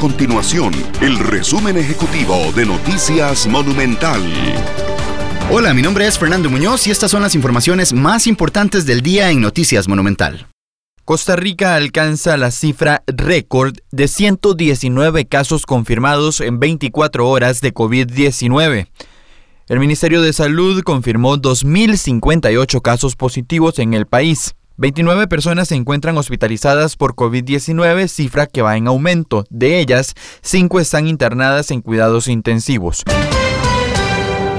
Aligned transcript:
continuación 0.00 0.72
el 1.02 1.18
resumen 1.18 1.76
ejecutivo 1.76 2.34
de 2.56 2.64
Noticias 2.64 3.46
Monumental. 3.46 4.22
Hola, 5.50 5.74
mi 5.74 5.82
nombre 5.82 6.06
es 6.06 6.18
Fernando 6.18 6.48
Muñoz 6.48 6.86
y 6.86 6.90
estas 6.90 7.10
son 7.10 7.20
las 7.20 7.34
informaciones 7.34 7.92
más 7.92 8.26
importantes 8.26 8.86
del 8.86 9.02
día 9.02 9.30
en 9.30 9.42
Noticias 9.42 9.88
Monumental. 9.88 10.46
Costa 11.04 11.36
Rica 11.36 11.74
alcanza 11.74 12.38
la 12.38 12.50
cifra 12.50 13.02
récord 13.06 13.76
de 13.90 14.08
119 14.08 15.26
casos 15.26 15.66
confirmados 15.66 16.40
en 16.40 16.58
24 16.58 17.28
horas 17.28 17.60
de 17.60 17.74
COVID-19. 17.74 18.88
El 19.68 19.80
Ministerio 19.80 20.22
de 20.22 20.32
Salud 20.32 20.82
confirmó 20.82 21.36
2.058 21.36 22.80
casos 22.80 23.16
positivos 23.16 23.78
en 23.78 23.92
el 23.92 24.06
país. 24.06 24.54
29 24.80 25.28
personas 25.28 25.68
se 25.68 25.74
encuentran 25.74 26.16
hospitalizadas 26.16 26.96
por 26.96 27.14
COVID-19, 27.14 28.08
cifra 28.08 28.46
que 28.46 28.62
va 28.62 28.78
en 28.78 28.86
aumento. 28.86 29.44
De 29.50 29.78
ellas, 29.78 30.14
5 30.40 30.80
están 30.80 31.06
internadas 31.06 31.70
en 31.70 31.82
cuidados 31.82 32.28
intensivos. 32.28 33.02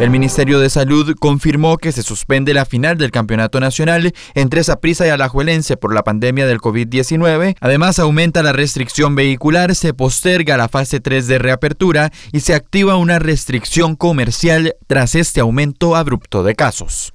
El 0.00 0.10
Ministerio 0.10 0.60
de 0.60 0.68
Salud 0.68 1.14
confirmó 1.18 1.78
que 1.78 1.92
se 1.92 2.02
suspende 2.02 2.52
la 2.52 2.66
final 2.66 2.98
del 2.98 3.10
Campeonato 3.10 3.58
Nacional 3.58 4.12
entre 4.34 4.62
Saprissa 4.64 5.06
y 5.06 5.08
Alajuelense 5.08 5.78
por 5.78 5.94
la 5.94 6.02
pandemia 6.02 6.46
del 6.46 6.58
COVID-19. 6.58 7.56
Además, 7.58 7.98
aumenta 7.98 8.42
la 8.42 8.52
restricción 8.52 9.14
vehicular, 9.14 9.74
se 9.74 9.94
posterga 9.94 10.58
la 10.58 10.68
fase 10.68 11.00
3 11.00 11.26
de 11.26 11.38
reapertura 11.38 12.12
y 12.32 12.40
se 12.40 12.52
activa 12.52 12.96
una 12.96 13.18
restricción 13.18 13.96
comercial 13.96 14.76
tras 14.86 15.14
este 15.14 15.40
aumento 15.40 15.96
abrupto 15.96 16.42
de 16.42 16.54
casos. 16.54 17.14